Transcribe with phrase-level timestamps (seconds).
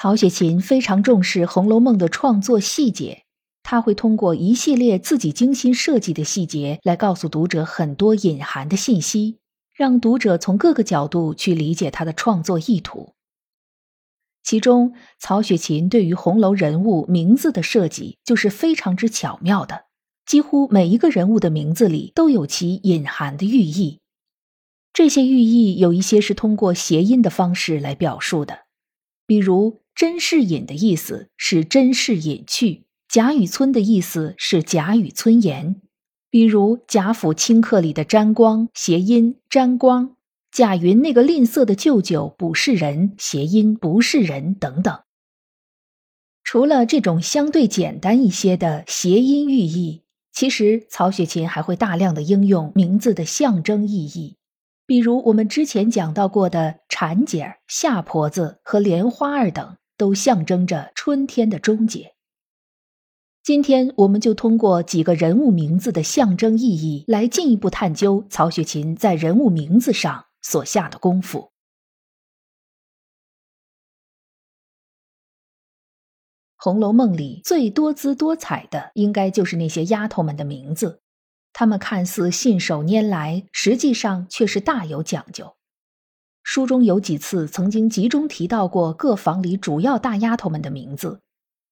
[0.00, 3.24] 曹雪芹非常重视《红楼梦》的创作细节，
[3.64, 9.38] 他会通过一系列自己精心设计的细节来告诉读者很多隐含的信息，
[9.74, 13.14] 让读者从各个角度去理解他的创作意图。
[14.44, 19.86] 其中，曹雪芹对于红楼人物名字的设计就是非常之巧妙的，
[20.24, 23.98] 几乎每一个人物的名字里都有其隐含的寓意。
[24.92, 28.60] 这些寓意有一些是通过谐音的方式来表述的，
[29.26, 29.80] 比如。
[29.98, 35.82] 甄士隐的意思是甄士隐去，贾雨村的意思是贾雨村言。
[36.30, 40.14] 比如贾府清客里的沾光，谐音沾光；
[40.52, 45.00] 贾云那个吝啬的舅舅不是人，谐音不是人等等。
[46.44, 54.36] 除了这种相对简单一些的谐音寓意，其实曹雪芹还会大量的应用名字的象征意义。
[54.86, 59.76] 比如我们之前讲到过的婵姐、夏婆子和莲花儿等。
[59.98, 62.14] 都象征着春天的终结。
[63.42, 71.40] 今天，我们就通过几个人物名字的象征意义，来进一步探究曹雪芹在人物名字上所下的功夫。
[76.56, 81.02] 《红楼梦》里最多姿多彩的，应该就是那些丫头们的名字。
[81.52, 85.57] 她们看似信手拈来，实际上却是大有讲究。
[86.50, 91.20] 书中有几次曾经集中提到过各房里主要大丫头们的名字，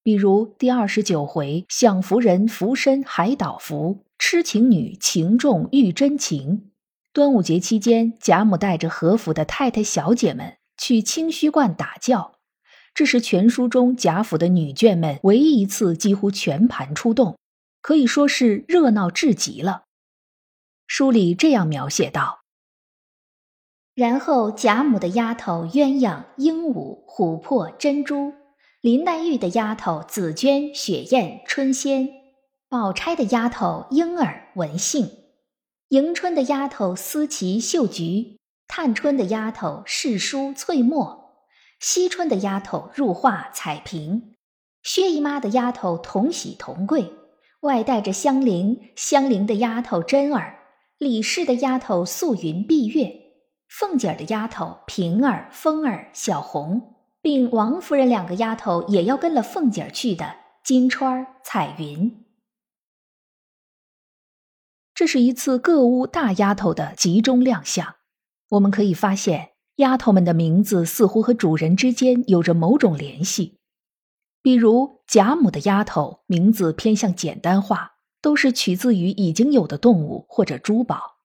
[0.03, 6.72] 比如第二十九回“享福人福身海岛福，痴情女情重遇真情”。
[7.15, 12.34] 端午节期间，贾母带着和府的太太小姐们去清虚观打醮，
[12.92, 17.38] 这是全书中贾府的女眷们唯一一次几乎全盘出动，
[17.81, 19.84] 可以说是热闹至极了。
[20.86, 22.41] 书里这样描写道。
[23.97, 28.34] 然后贾母的丫头鸳鸯、鹦鹉、琥珀、珍珠；
[28.83, 32.07] 林黛玉的丫头紫鹃、雪雁、春仙；
[32.69, 35.07] 宝钗的丫头莺儿、文杏；
[35.89, 38.37] 迎春的丫头思琪、秀菊；
[38.69, 41.33] 探春的丫头世书、翠墨；
[41.81, 44.34] 惜春的丫头入画、彩屏；
[44.83, 47.05] 薛姨妈的丫头同喜、同贵；
[47.61, 50.53] 外带着香菱，香菱的丫头真儿；
[50.99, 53.25] 李氏的丫头素云、碧月。
[53.69, 62.25] 凤姐儿的丫头平儿、风儿、小红，并王夫人两个丫头也要跟了凤姐儿去的金钏、彩云。
[64.94, 67.97] 这是一次各屋大丫头的集中亮相。
[68.50, 73.59] 我们可以发现，丫头们的名字似乎和主人之间有着某种联系。
[74.41, 81.16] 比如贾母的丫头名字偏向简单化，都是取自于已经有的动物或者珠宝，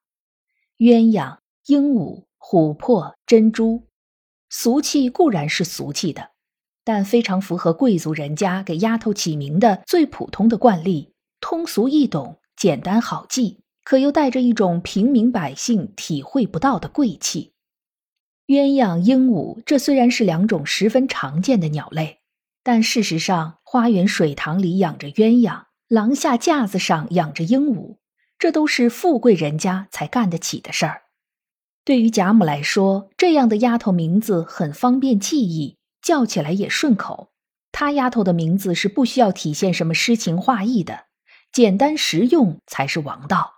[0.79, 1.37] 鸳鸯、
[1.67, 2.25] 鹦鹉。
[2.41, 3.87] 琥珀、珍珠，
[4.49, 6.31] 俗气固然是俗气的，
[6.83, 17.53] 但非常符合贵族人家给丫头起名的最普通的惯例，通俗易懂，简单好记，可又带着一种平民百姓体会不到的贵气。
[18.47, 22.19] 鸳鸯、鹦鹉，这虽然是两种十分常见的鸟类，
[22.63, 27.97] 但事实上，花园水塘里养着鸳鸯，廊下架子上养着鹦鹉，
[28.37, 31.03] 这都是富贵人家才干得起的事儿。
[31.83, 37.31] 对于贾母来说，这样的丫头名字很方便记忆，叫起来也顺口。
[37.71, 41.05] 她丫头的名字是不需要体现什么诗情画意的，
[41.51, 43.55] 简单实用才是王道。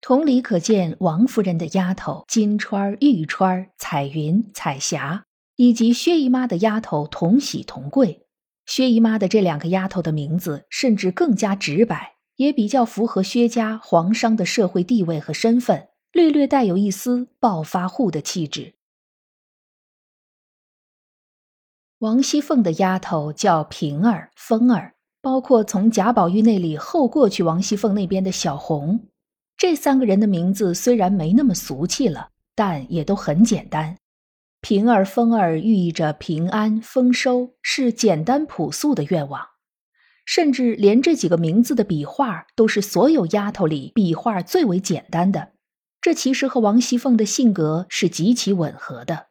[0.00, 5.24] 同理可见，王夫人的丫头金钏、玉钏、彩云、彩霞，
[5.56, 8.26] 以及薛姨妈的丫头同喜、同贵。
[8.66, 15.88] 薛姨妈的这两个丫头的名字甚至更加直白，也比较符合薛家皇商的社会地位和身份。
[16.14, 18.74] 略略带有一丝暴发户的气质。
[21.98, 29.08] 王熙凤的丫头叫平儿、风儿，包括从贾宝玉那里后过去王熙凤那边的小红，
[29.56, 33.96] 这三个人的名字虽然没那么俗气了，但也都很简单。
[34.60, 39.44] 平儿、风儿寓意着平安、丰收，是简单朴素的愿望。
[40.24, 45.53] 甚至连这几个名字的笔画都是所有丫头里笔画最为简单的。
[46.04, 49.28] 这其实和王熙凤的性格是极其吻合的。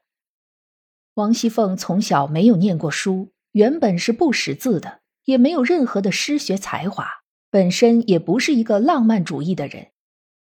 [1.14, 7.08] 王熙凤从小没有念过书，原本是不识字的，也没有任何的诗学才华，
[7.52, 9.92] 本身也不是一个浪漫主义的人，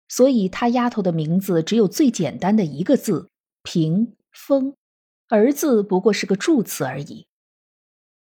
[0.08, 3.30] 所以她丫头的名字只有最简单的一个字
[3.64, 4.74] “屏风”，
[5.28, 7.28] 儿字不过是个助词而已。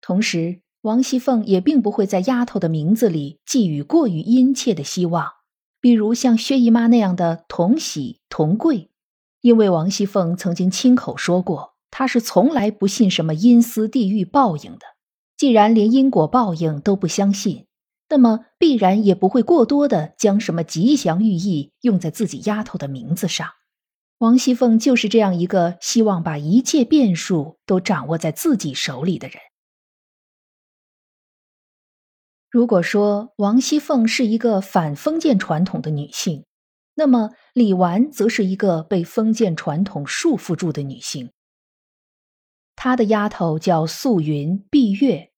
[0.02, 5.32] 同时，王熙凤也并不会在丫头的名字里寄予过于殷切的希望，
[5.82, 8.92] 比如像薛姨妈那样的同喜同贵，
[9.42, 14.86] 因为王熙凤曾经亲口说过，她是从来不信什么阴司地狱报应的。
[15.36, 17.66] 既然连因果报应都不相信，
[18.10, 23.48] 那么必然也不会过多的将什么吉祥寓意用在自己丫头的名字上。
[24.20, 29.38] 王熙凤就是这样一个希望把一切变数都掌握在自己手里的人。
[32.52, 36.46] 如果说王熙凤是一个反封建传统的女性，
[36.96, 41.32] 那么李纨则是一个被封建传统束缚住的女性。
[42.76, 45.32] 她的丫头叫素云、碧月，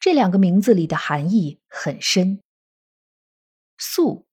[0.00, 2.40] 这两个名字里的含义很深。
[3.78, 4.26] 素，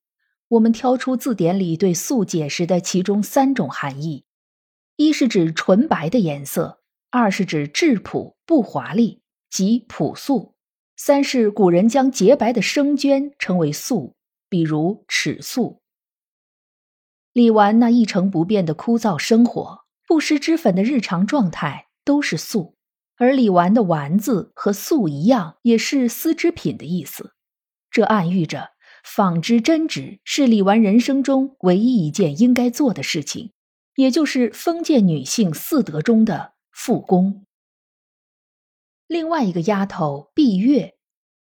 [0.48, 4.26] 我们挑出字典里对“素”解释的其中三种含义：
[4.96, 6.80] 一是指纯白的颜色；
[7.12, 9.22] 二是指质朴不华丽，
[9.52, 10.53] 即朴素。
[11.06, 14.16] 三是古人将洁白的生绢称为素，
[14.48, 15.82] 比如尺素。
[17.34, 22.78] 李纨那一成不变的枯燥生活、不施脂粉的日常状态都是素，
[23.18, 27.34] 而李纨的“纨”字和素一样，也是丝织品的意思。
[27.92, 28.70] 这暗喻着
[29.04, 33.52] 纺织针织是李纨人生中唯一一件应该做的事情，
[33.98, 37.46] 也就是封建女性四德中的复工。
[39.14, 40.96] 另外一个丫头碧月，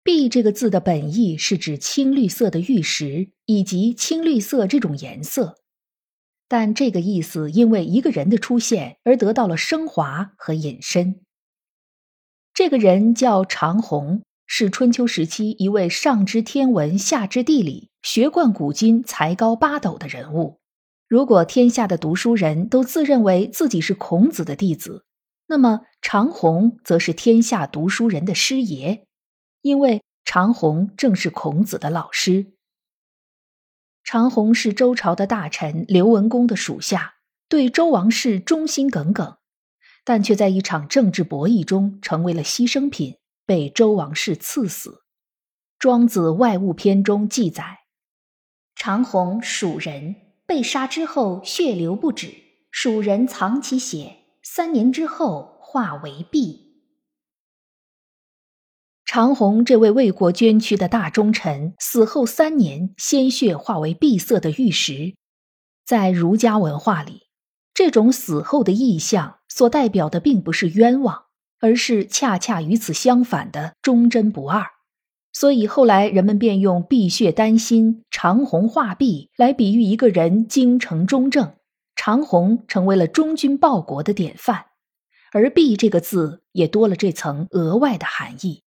[0.02, 5.58] 碧这个字的本意是指青绿色的玉石以及青绿色这种颜色，
[6.48, 11.20] 但这个意思因为一个人的出现而得到了升华和引申。
[12.54, 20.62] 这个人叫长虹，是春秋时期一位上知天文下知地理、学贯古今、才高八斗的人物。
[21.10, 25.04] 如果天下的读书人都自认为自己是孔子的弟子，
[25.52, 29.08] 那么长虹则是天下读书人的师爷，
[29.64, 32.54] 因为长虹正是孔子的老师。
[34.04, 37.16] 长虹是周朝的大臣刘文公的属下，
[37.48, 39.38] 对周王室忠心耿耿，
[40.04, 43.18] 但却在一场政治博弈中成为了牺牲品，
[43.48, 44.92] 被周王室赐死。
[45.80, 47.80] 《庄子外物篇》中记载，
[48.76, 50.16] 长虹属人，
[50.46, 52.36] 被杀之后血流不止，
[52.70, 54.18] 蜀人藏其血。
[54.52, 56.72] 三年之后化为璧。
[59.06, 65.14] 长虹这位为国捐躯的大忠臣死后三年，鲜血化为碧色的玉石。
[65.86, 67.28] 在儒家文化里，
[67.76, 71.26] 这种死后的意象所代表的并不是冤枉，
[71.60, 74.66] 而是恰恰与此相反的忠贞不二。
[75.32, 81.54] 所以后来人们便用“碧血丹心，长虹化碧”来比喻一个人精诚忠正。
[82.02, 84.68] 长虹成为了忠君报国的典范，
[85.34, 88.64] 而“璧”这个字也多了这层额外的含义。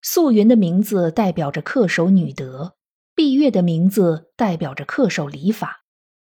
[0.00, 2.76] 素云的名字代表着恪守女德，
[3.16, 5.82] 碧月的名字代表着恪守礼法，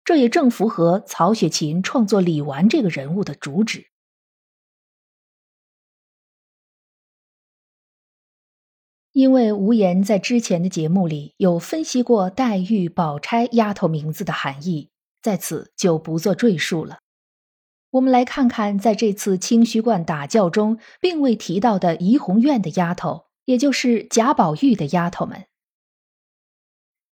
[0.03, 3.85] 这也正符合曹雪芹创作李纨这个人物的主旨。
[9.11, 14.89] 因为无言在之前的节目里有分析过黛玉、宝钗丫头名字的含义。
[15.27, 16.99] 在此就不做赘述了。
[17.89, 25.47] 我们来看看，在这次清虚观打教中，并未提到的怡红院的丫头，也就是贾宝玉的丫头们。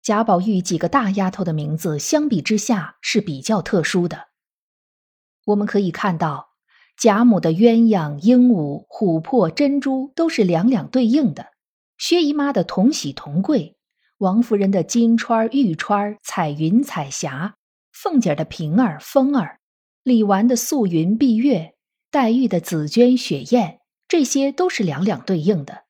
[0.01, 4.27] 贾宝玉几个大丫头的名字相比之下是比较特殊的。
[5.45, 6.49] 我们可以看到，
[6.97, 11.45] 贾母的鸳鸯、鹦鹉、琥珀、珍珠都是两两对应的；
[11.97, 13.77] 薛姨妈的同喜同贵，
[14.17, 17.55] 王夫人的金钏、玉钏、彩云、彩霞。
[17.91, 19.59] 凤姐的平儿、风儿，
[20.03, 21.75] 李纨的素云、碧月，
[22.09, 25.83] 黛玉的紫鹃、雪雁，这些都是两两对应的。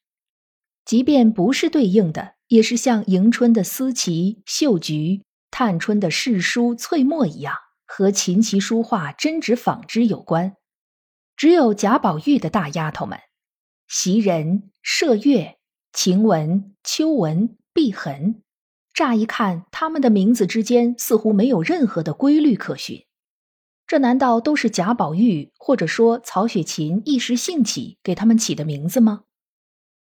[0.83, 7.55] 即便不是对应的，也是像迎春的思琪、秀菊，探春的世书、翠墨一样，
[7.85, 10.55] 和琴棋书画、针织纺织有关。
[11.37, 13.19] 只有贾宝玉的大丫头们，
[13.87, 15.57] 袭人、麝月、
[15.93, 18.43] 晴雯、秋雯、碧痕。
[19.01, 23.03] 乍一看，他们的名字之间似乎没有任何的规律可循。
[23.87, 29.23] 这难道都是贾宝玉或者说曹雪芹一时兴起给他们起的名字吗？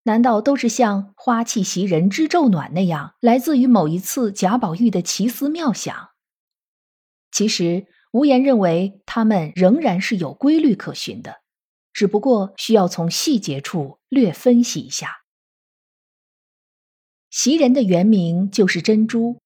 [0.05, 6.13] 难道都是像“花气袭人知昼暖”那样，来自于某一次贾宝玉的奇思妙想？
[7.31, 11.43] 其实，无言认为他们仍然是有规律可循的，
[11.93, 15.26] 只不过需要从细节处略分析一下。
[17.37, 19.37] 袭人的原名就是珍珠，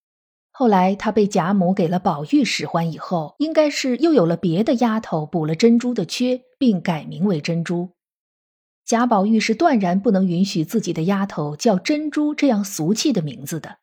[0.53, 7.91] 后来她被贾母给了宝玉使唤以后，应该是又有了别的丫头补了珍珠的缺，并改名为珍珠。
[8.85, 13.79] 贾宝玉是断然不能允许自己的丫头叫珍珠这样俗气的名字的，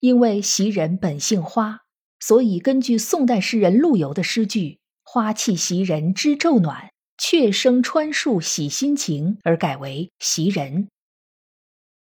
[0.00, 1.82] 因为袭人本姓花，
[2.18, 10.88] 所以根据宋代诗人陆游的诗句“花气袭人知昼暖，雀声穿树喜心情”而改为袭人。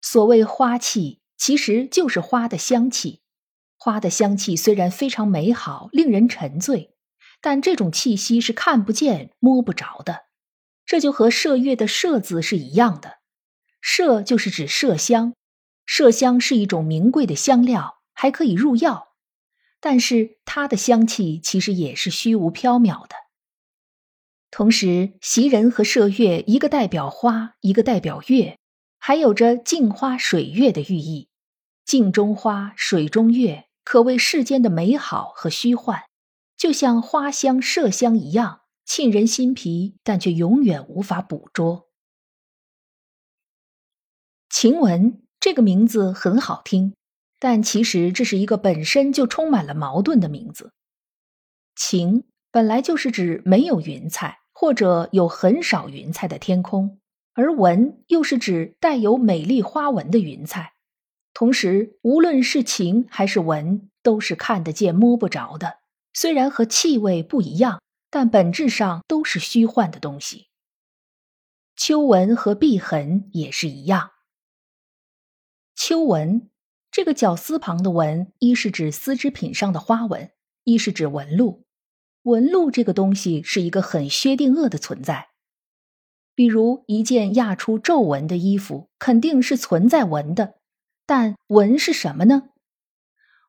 [0.03, 1.21] 所谓花气。
[1.37, 3.21] 其实就是花的香气，
[3.77, 6.95] 花的香气虽然非常美好，令人沉醉，
[7.41, 10.27] 但这种气息是看不见、摸不着的。
[10.87, 13.19] 这就和麝月的“麝”字是一样的
[13.83, 15.35] ，“麝”就是指麝香，
[15.87, 19.09] 麝香是一种名贵的香料，还可以入药，
[19.81, 23.17] 但是它的香气其实也是虚无缥缈的。
[24.51, 28.59] 同时，袭人和麝月，一个代表花，一个代表月。
[28.99, 31.29] 还有着镜花水月的寓意，
[31.85, 36.05] 镜中花，水中月，可谓世间的美好和虚幻，
[36.57, 41.89] 就像花香、麝香一样沁人心脾，但却永远无法捕捉。
[44.49, 46.95] 晴雯这个名字很好听，
[47.39, 50.73] 但其实这是一个本身就充满了矛盾的名字。
[51.75, 56.99] 晴本来就是指没有云彩或者有很少云彩的天空。
[57.37, 60.73] 而纹又是指带有美丽花纹的云彩，
[61.35, 65.81] 同时无论是晴还是纹，都是看得见摸不着的。
[66.15, 70.47] 虽然和气味不一样，但本质上都是虚幻的东西。
[71.77, 74.13] 秋纹和碧痕也是一样。
[75.75, 76.49] 秋纹
[76.91, 80.31] 这个绞丝旁的纹，一是指丝织品上的花纹，
[80.65, 81.67] 一是指纹路。
[82.23, 85.29] 纹路这个东西是一个很薛定谔的存在。
[86.37, 90.57] 比如一件压出皱纹的衣服，肯定是存在纹的，
[91.07, 92.51] 但纹是什么呢？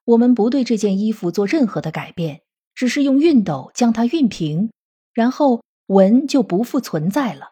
[0.06, 4.72] 我们不对这件衣服做任何的改变，只是用熨斗将它熨平，
[5.14, 7.52] 然后纹就不复存在了。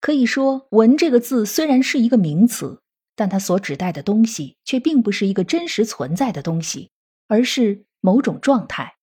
[0.00, 2.80] 可以说，纹这个字虽然是一个名词，
[3.16, 6.92] 但它所指代的东西却并不是一个真实存在的东西，
[7.26, 8.94] 而是某种状态。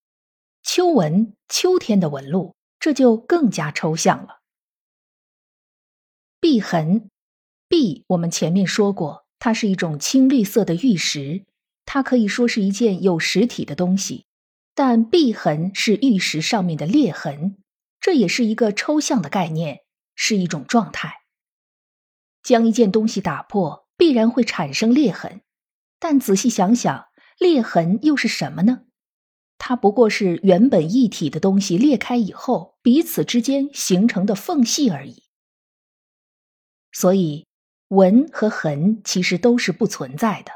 [0.63, 4.37] 秋纹，秋天的纹路，这就更加抽象了。
[6.50, 7.10] 碧痕，
[7.68, 11.44] 碧我们前面说过，它是一种青绿色的玉石，
[11.86, 14.27] 它可以说是一件有实体的东西。
[14.74, 17.58] 但碧痕是玉石上面的裂痕，
[18.00, 19.82] 这也是一个抽象的概念，
[20.16, 21.16] 是一种状态。
[22.42, 25.42] 将一件东西打破，必然会产生裂痕，
[26.00, 28.84] 但仔细想想，裂痕又是什么呢？
[29.58, 35.24] 它不过是原本一体的东西裂开以后，彼此之间形成的缝隙而已。
[37.00, 37.46] 所以，
[37.89, 40.51] 纹和痕其实都是不存在的，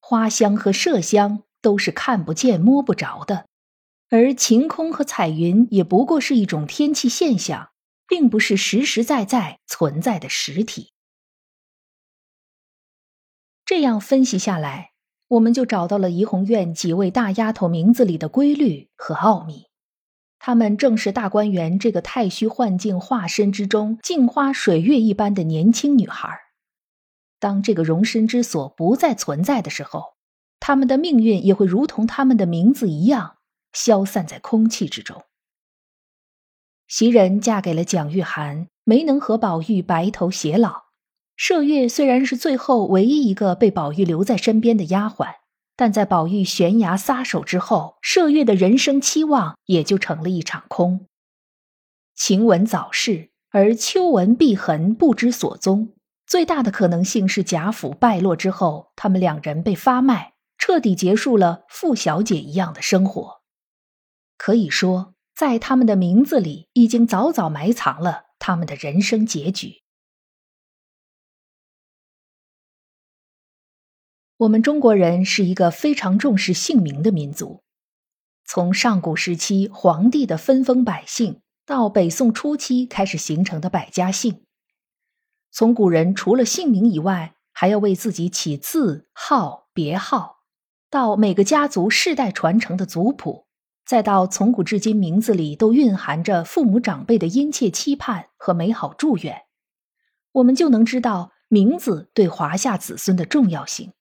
[0.00, 3.46] 花香和麝香都是看不见、摸不着的，
[4.10, 7.70] 而晴空和彩云也不过是一种天气现象，
[8.08, 10.90] 并不是实实在在存在的实体。
[13.64, 14.94] 这样分析下来，
[15.28, 19.68] 我们就找到了怡红院几位大丫头名字里的规律和奥秘。
[20.46, 26.38] 她们正是大观园这个太虚幻境化身之中镜花水月一般的年轻女孩。
[27.40, 30.16] 当这个容身之所不再存在的时候，
[30.60, 33.38] 她们的命运也会如同她们的名字一样，
[33.72, 35.22] 消散在空气之中。
[36.86, 40.82] 袭人嫁给了蒋玉菡，没能和宝玉白头偕老。
[41.38, 45.36] 麝月虽然是最后唯一一个被宝玉留在身边的丫鬟。
[45.76, 51.06] 但在宝玉悬崖撒手之后，麝月的人生期望也就成了一场空。
[52.14, 55.94] 晴雯早逝，而秋雯、碧痕不知所踪。
[56.26, 63.42] 最大的可能性是贾府败落之后，他们两人被发卖，彻底结束了傅小姐一样的生活。
[64.38, 69.83] 可以说，在他们的名字里，已经早早埋藏了他们的人生结局。
[74.38, 77.62] 我们中国人是一个非常重视姓名的民族，
[78.44, 84.42] 从上古时期皇帝的分封百姓，到北宋初期开始形成的百家姓。
[85.52, 90.38] 从古人除了姓名以外，还要为自己起字号、别号，
[90.90, 93.46] 到每个家族世代传承的族谱，
[93.86, 99.42] 再到从古至今名字里都蕴含着父母长辈的殷切期盼和美好祝愿，
[100.32, 103.92] 我们就能知道名字对华夏子孙的重要性。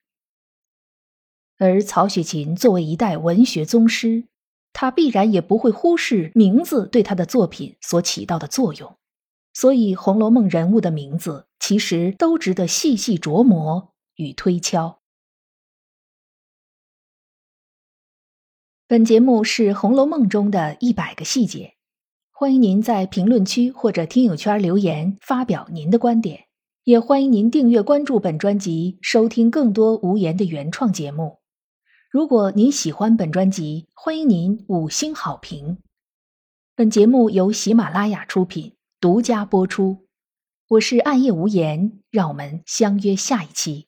[1.57, 4.25] 而曹雪芹作为一代文学宗师，
[4.73, 8.95] 他必然也不会忽视名字对他的作品所起到的作用。
[9.53, 14.99] 所以，《红楼梦》人物的名字其实都值得细细琢磨与推敲。
[18.87, 21.75] 本节目是《红楼梦》中的一百个细节，
[22.31, 26.45] 欢迎您在评论区或者听友圈留言发表您的观点，
[26.83, 31.42] 也欢迎您订阅关注本专辑，收听更多无言的原创节目。
[32.13, 35.79] 如果您喜欢本专辑，欢迎您五星好评。
[36.75, 38.75] 本节目由喜马拉雅出品。
[38.99, 40.05] 独家播出，
[40.67, 43.87] 我是暗夜无言，让我们相约下一期。